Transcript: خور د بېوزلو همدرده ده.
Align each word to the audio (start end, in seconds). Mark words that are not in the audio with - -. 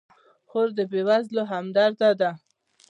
خور 0.49 0.67
د 0.77 0.79
بېوزلو 0.91 1.43
همدرده 1.51 2.09
ده. 2.19 2.31